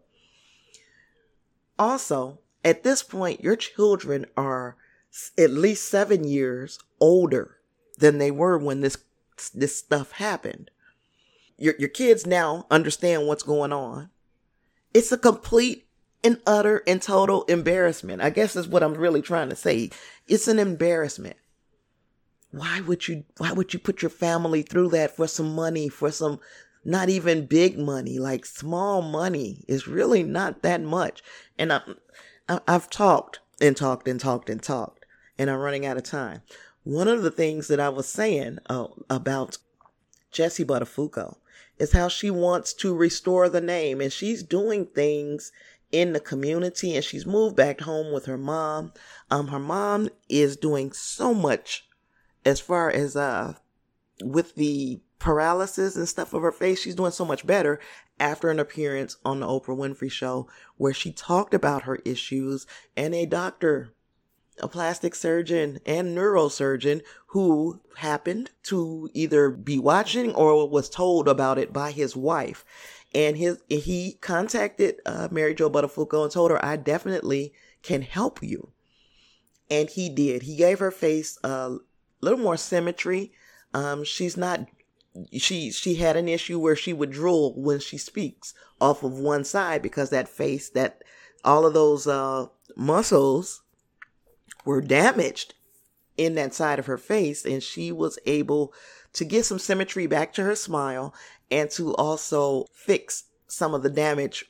[1.80, 4.76] Also, at this point, your children are
[5.38, 7.58] at least seven years older
[7.98, 8.98] than they were when this
[9.54, 10.72] this stuff happened.
[11.58, 14.10] Your your kids now understand what's going on.
[14.96, 15.90] It's a complete
[16.24, 18.22] and utter and total embarrassment.
[18.22, 19.90] I guess is what I'm really trying to say.
[20.26, 21.36] It's an embarrassment.
[22.52, 26.12] Why would you why would you put your family through that for some money, for
[26.12, 26.40] some
[26.86, 31.22] not even big money, like small money is really not that much.
[31.60, 31.82] And I,
[32.66, 35.06] I've talked and talked and talked and talked
[35.38, 36.42] and I'm running out of time.
[36.86, 39.58] One of the things that I was saying uh, about
[40.32, 41.36] Jessie Buttafuoco
[41.78, 45.52] is how she wants to restore the name and she's doing things
[45.92, 48.94] in the community and she's moved back home with her mom.
[49.32, 51.88] Um, her mom is doing so much
[52.44, 53.54] as far as, uh,
[54.22, 56.82] with the paralysis and stuff of her face.
[56.82, 57.80] She's doing so much better
[58.20, 60.48] after an appearance on the Oprah Winfrey show
[60.78, 62.66] where she talked about her issues
[62.96, 63.95] and a doctor
[64.60, 71.58] a plastic surgeon and neurosurgeon who happened to either be watching or was told about
[71.58, 72.64] it by his wife.
[73.14, 78.42] And his he contacted uh, Mary Jo Buttafuoco and told her, "I definitely can help
[78.42, 78.72] you."
[79.70, 80.44] And he did.
[80.44, 81.78] He gave her face a
[82.22, 83.32] little more symmetry.
[83.74, 84.68] Um, she's not.
[85.32, 89.46] She she had an issue where she would drool when she speaks off of one
[89.46, 91.02] side because that face that
[91.46, 93.62] all of those uh, muscles
[94.66, 95.54] were damaged
[96.18, 98.74] in that side of her face and she was able
[99.14, 101.14] to get some symmetry back to her smile
[101.52, 104.46] and to also fix some of the damage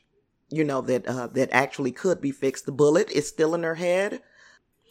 [0.50, 2.66] you know that uh, that actually could be fixed.
[2.66, 4.22] The bullet is still in her head.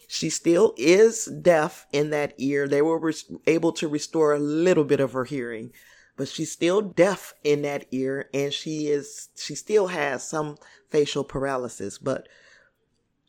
[0.08, 2.66] She still is deaf in that ear.
[2.66, 5.72] They were res- able to restore a little bit of her hearing
[6.16, 10.56] but she's still deaf in that ear and she is she still has some
[10.90, 12.28] facial paralysis but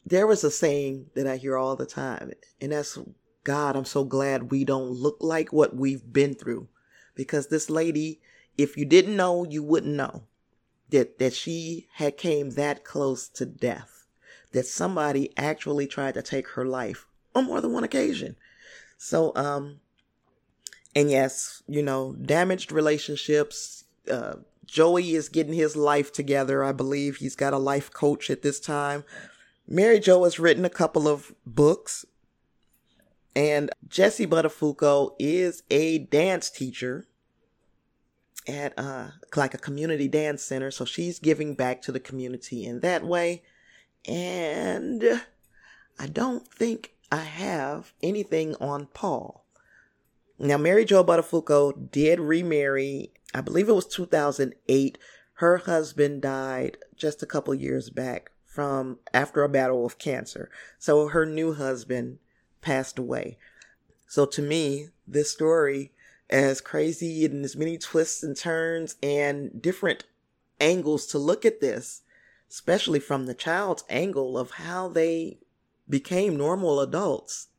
[0.05, 2.31] there was a saying that I hear all the time,
[2.61, 2.97] and that's
[3.45, 6.67] God, I'm so glad we don't look like what we've been through.
[7.13, 8.19] Because this lady,
[8.57, 10.23] if you didn't know, you wouldn't know
[10.89, 14.07] that, that she had came that close to death.
[14.51, 18.35] That somebody actually tried to take her life on more than one occasion.
[18.97, 19.79] So, um,
[20.95, 26.63] and yes, you know, damaged relationships, uh, Joey is getting his life together.
[26.63, 29.03] I believe he's got a life coach at this time.
[29.67, 32.05] Mary Jo has written a couple of books,
[33.35, 37.07] and Jessie Buttafuoco is a dance teacher
[38.47, 40.69] at uh, like a community dance center.
[40.69, 43.43] So she's giving back to the community in that way.
[44.07, 45.21] And
[45.99, 49.45] I don't think I have anything on Paul.
[50.37, 53.13] Now, Mary Jo Buttafuoco did remarry.
[53.33, 54.97] I believe it was 2008.
[55.39, 60.49] Her husband died just a couple years back from after a battle with cancer.
[60.79, 62.19] So her new husband
[62.61, 63.37] passed away.
[64.07, 65.91] So to me, this story,
[66.29, 70.05] as crazy and as many twists and turns and different
[70.61, 72.03] angles to look at this,
[72.49, 75.39] especially from the child's angle of how they
[75.89, 77.49] became normal adults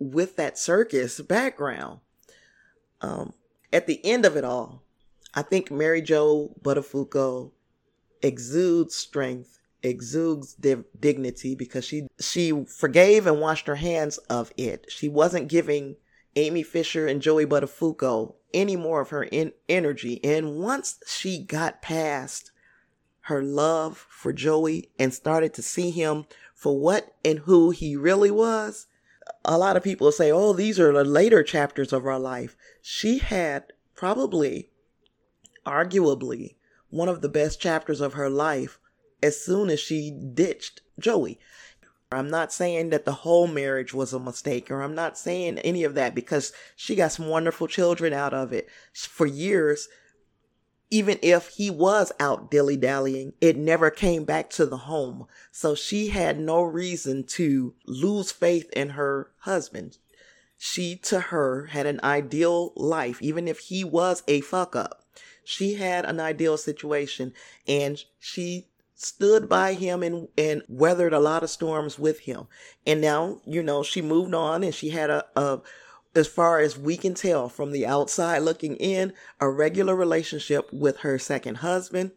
[0.00, 2.00] with that circus background.
[3.00, 3.32] Um,
[3.72, 4.82] at the end of it all,
[5.34, 7.52] I think Mary Jo Buttafuoco
[8.22, 14.86] exudes strength exudes div- dignity because she she forgave and washed her hands of it.
[14.88, 15.96] She wasn't giving
[16.36, 20.22] Amy Fisher and Joey Buttafuoco any more of her in- energy.
[20.24, 22.50] And once she got past
[23.26, 28.30] her love for Joey and started to see him for what and who he really
[28.30, 28.86] was,
[29.44, 33.18] a lot of people say, "Oh, these are the later chapters of our life." She
[33.18, 34.70] had probably
[35.66, 36.56] arguably
[36.90, 38.78] one of the best chapters of her life
[39.22, 41.38] as soon as she ditched Joey.
[42.10, 45.84] I'm not saying that the whole marriage was a mistake, or I'm not saying any
[45.84, 48.68] of that because she got some wonderful children out of it.
[48.92, 49.88] For years,
[50.90, 55.26] even if he was out dilly dallying, it never came back to the home.
[55.50, 59.96] So she had no reason to lose faith in her husband.
[60.58, 65.02] She, to her, had an ideal life, even if he was a fuck up.
[65.44, 67.32] She had an ideal situation
[67.66, 68.68] and she
[69.04, 72.46] stood by him and, and weathered a lot of storms with him.
[72.86, 75.60] And now, you know, she moved on and she had a, a,
[76.14, 80.98] as far as we can tell from the outside looking in, a regular relationship with
[80.98, 82.12] her second husband.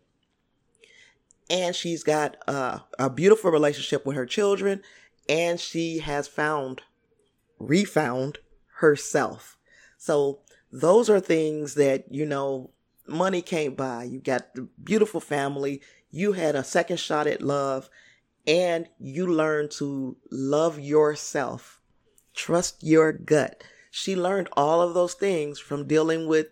[1.50, 4.82] and she's got uh, a beautiful relationship with her children,
[5.30, 6.82] and she has found,
[7.60, 8.40] refound
[8.78, 9.58] herself.
[9.98, 10.40] So
[10.72, 12.72] those are things that, you know,
[13.08, 14.04] money can't buy.
[14.06, 15.82] You got the beautiful family,
[16.16, 17.90] you had a second shot at love,
[18.48, 21.82] and you learned to love yourself.
[22.34, 23.62] Trust your gut.
[23.92, 26.48] She learned all of those things from dealing with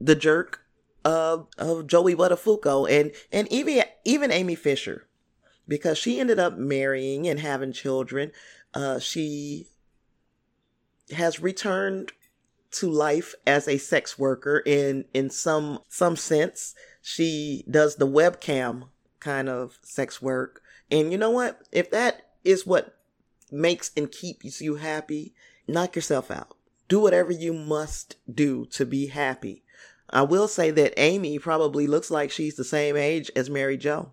[0.00, 0.60] the jerk
[1.04, 5.08] of of Joey Buttafuoco and and even even Amy Fisher,
[5.66, 8.30] because she ended up marrying and having children.
[8.74, 9.66] Uh, she
[11.10, 12.12] has returned
[12.70, 16.76] to life as a sex worker in in some some sense.
[17.06, 18.88] She does the webcam
[19.20, 20.62] kind of sex work.
[20.90, 21.60] And you know what?
[21.70, 22.96] If that is what
[23.52, 25.34] makes and keeps you happy,
[25.68, 26.56] knock yourself out.
[26.88, 29.64] Do whatever you must do to be happy.
[30.08, 34.12] I will say that Amy probably looks like she's the same age as Mary Jo.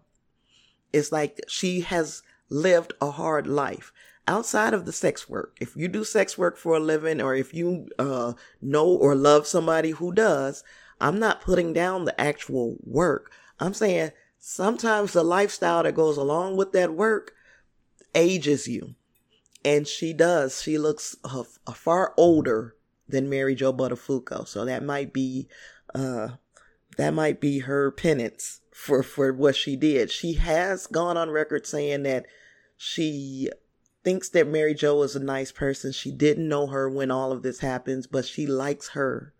[0.91, 3.93] It's like she has lived a hard life
[4.27, 5.55] outside of the sex work.
[5.61, 9.47] If you do sex work for a living or if you uh, know or love
[9.47, 10.65] somebody who does,
[11.01, 13.31] I'm not putting down the actual work.
[13.59, 17.33] I'm saying sometimes the lifestyle that goes along with that work
[18.13, 18.95] ages you.
[19.65, 20.61] And she does.
[20.61, 21.43] She looks a,
[21.73, 22.75] far older
[23.07, 24.47] than Mary Jo Buttafuoco.
[24.47, 25.47] So that might be
[25.93, 26.29] uh,
[26.97, 30.09] that might be her penance for for what she did.
[30.09, 32.25] She has gone on record saying that
[32.77, 33.49] she
[34.03, 35.91] thinks that Mary Jo is a nice person.
[35.91, 39.33] She didn't know her when all of this happens, but she likes her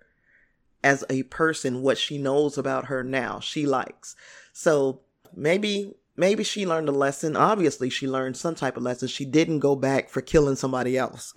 [0.84, 1.82] as a person.
[1.82, 4.16] What she knows about her now, she likes.
[4.54, 5.02] So
[5.36, 7.36] maybe maybe she learned a lesson.
[7.36, 9.08] Obviously, she learned some type of lesson.
[9.08, 11.34] She didn't go back for killing somebody else.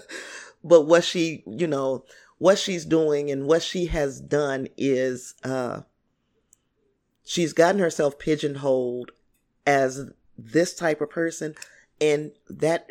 [0.64, 2.04] but what she, you know,
[2.38, 5.82] what she's doing and what she has done is uh,
[7.24, 9.12] she's gotten herself pigeonholed
[9.66, 11.54] as this type of person
[12.00, 12.90] and that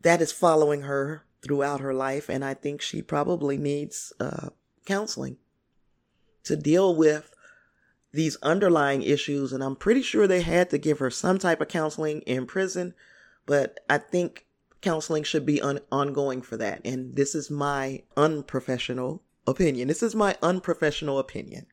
[0.00, 4.48] that is following her throughout her life and i think she probably needs uh,
[4.84, 5.36] counseling
[6.42, 7.34] to deal with
[8.12, 11.68] these underlying issues and i'm pretty sure they had to give her some type of
[11.68, 12.94] counseling in prison
[13.46, 14.46] but i think
[14.86, 16.80] counseling should be un- ongoing for that.
[16.84, 19.88] And this is my unprofessional opinion.
[19.88, 21.66] This is my unprofessional opinion.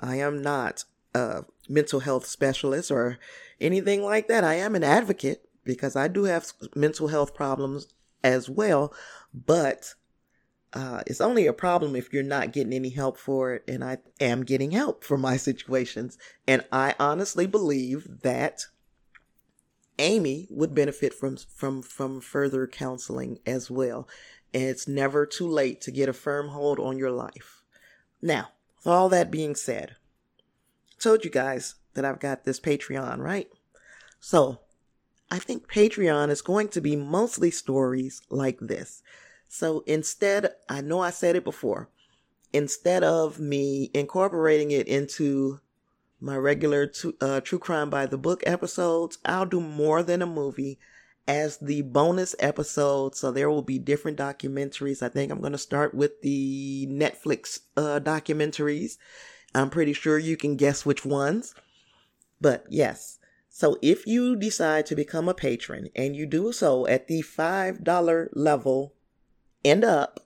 [0.00, 0.84] I am not
[1.14, 3.18] a mental health specialist or
[3.60, 4.44] anything like that.
[4.44, 7.88] I am an advocate because I do have mental health problems
[8.22, 8.92] as well,
[9.32, 9.94] but
[10.72, 13.64] uh, it's only a problem if you're not getting any help for it.
[13.66, 16.18] And I am getting help for my situations.
[16.46, 18.66] And I honestly believe that
[19.98, 24.08] Amy would benefit from from from further counseling as well.
[24.54, 27.62] And it's never too late to get a firm hold on your life.
[28.22, 28.48] Now,
[28.78, 29.96] with all that being said,
[30.90, 33.48] I told you guys that I've got this Patreon, right?
[34.20, 34.60] So,
[35.30, 39.02] I think Patreon is going to be mostly stories like this.
[39.48, 41.88] So instead, I know I said it before,
[42.52, 45.60] instead of me incorporating it into
[46.20, 50.78] my regular uh, True Crime by the Book episodes, I'll do more than a movie
[51.26, 53.14] as the bonus episode.
[53.14, 55.02] So there will be different documentaries.
[55.02, 58.96] I think I'm going to start with the Netflix uh, documentaries.
[59.54, 61.54] I'm pretty sure you can guess which ones.
[62.40, 63.17] But yes.
[63.58, 68.28] So if you decide to become a patron and you do so at the $5
[68.32, 68.94] level
[69.64, 70.20] and up,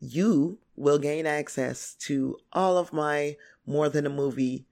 [0.00, 3.36] you will gain access to all of my
[3.66, 4.64] more than a movie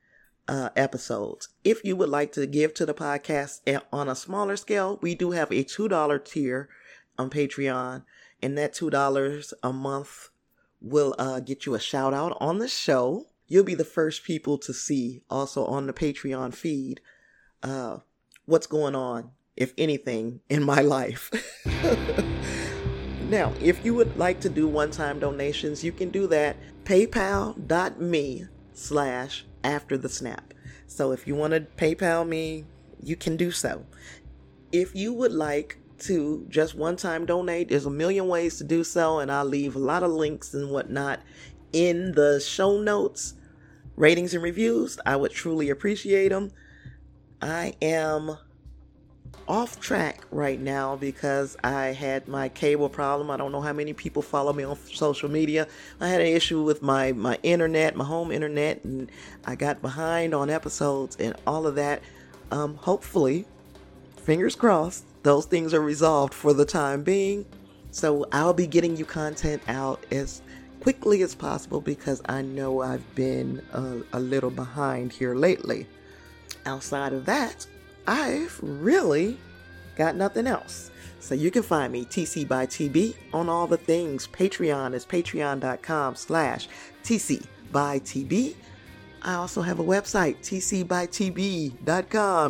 [0.49, 1.51] uh, episodes.
[1.63, 3.61] If you would like to give to the podcast
[3.93, 6.71] on a smaller scale, we do have a $2 tier
[7.19, 8.03] on Patreon,
[8.43, 10.31] and that $2 a month
[10.81, 13.27] will uh, get you a shout out on the show.
[13.47, 17.03] You'll be the first people to see also on the Patreon feed
[17.63, 17.99] uh,
[18.47, 21.31] what's going on, if anything, in my life.
[23.29, 26.57] now, if you would like to do one time donations, you can do that.
[26.85, 30.55] PayPal.me slash after the snap.
[30.87, 32.65] So if you want to PayPal me,
[33.03, 33.85] you can do so.
[34.73, 38.85] If you would like to just one time donate, there's a million ways to do
[38.85, 41.21] so, and I'll leave a lot of links and whatnot
[41.73, 43.35] in the show notes.
[43.97, 46.53] Ratings and reviews, I would truly appreciate them.
[47.47, 48.39] I am
[49.49, 53.31] off track right now because I had my cable problem.
[53.31, 55.69] I don't know how many people follow me on social media.
[56.01, 59.11] I had an issue with my my internet, my home internet, and
[59.45, 62.03] I got behind on episodes and all of that.
[62.51, 63.47] Um, hopefully,
[64.17, 67.47] fingers crossed, those things are resolved for the time being.
[67.91, 70.43] So I'll be getting you content out as
[70.81, 75.87] quickly as possible because I know I've been a, a little behind here lately.
[76.67, 77.67] Outside of that,
[78.07, 79.39] I've really
[79.97, 80.91] got nothing else.
[81.21, 84.29] So you can find me, TC by TB, on all the things.
[84.29, 86.69] Patreon is patreon.com slash
[87.03, 88.55] TC by TB.
[89.23, 91.75] I also have a website, tcbytb.com.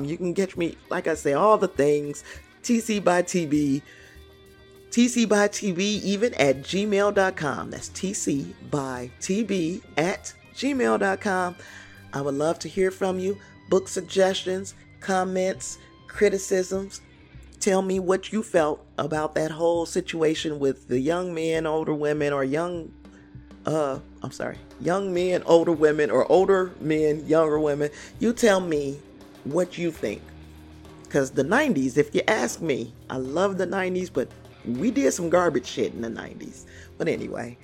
[0.05, 2.23] You can get me, like I say, all the things.
[2.63, 3.81] TC by TB.
[4.91, 7.71] TC by TB, even at gmail.com.
[7.71, 11.57] That's TC by TB at gmail.com.
[12.13, 13.39] I would love to hear from you.
[13.69, 17.01] Book suggestions, comments, criticisms.
[17.61, 22.33] Tell me what you felt about that whole situation with the young men, older women,
[22.33, 22.93] or young,
[23.65, 27.91] uh, I'm sorry, young men, older women, or older men, younger women.
[28.21, 29.01] You tell me
[29.45, 30.23] what you think.
[31.03, 34.29] Because the 90s, if you ask me, I love the 90s, but
[34.65, 36.65] we did some garbage shit in the 90s.
[36.99, 37.57] But anyway,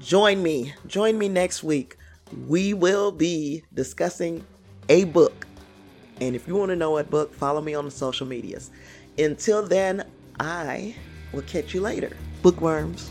[0.00, 0.74] join me.
[0.86, 1.96] Join me next week.
[2.46, 4.44] We will be discussing
[4.88, 5.46] a book.
[6.20, 8.70] And if you want to know what book, follow me on the social medias.
[9.18, 10.04] Until then,
[10.40, 10.94] I
[11.32, 12.16] will catch you later.
[12.42, 13.10] Bookworms.